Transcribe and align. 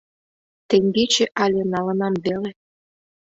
Теҥгече 0.69 1.25
але 1.43 1.61
налынам 1.73 2.13
веле. 2.25 2.51